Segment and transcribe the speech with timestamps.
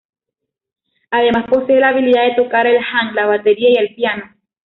[1.11, 4.31] Además, posee la habilidad de tocar el hang, la batería y el piano.